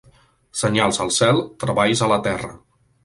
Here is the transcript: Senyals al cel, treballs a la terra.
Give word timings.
Senyals 0.61 0.99
al 1.05 1.13
cel, 1.19 1.41
treballs 1.65 2.05
a 2.07 2.11
la 2.13 2.21
terra. 2.29 2.51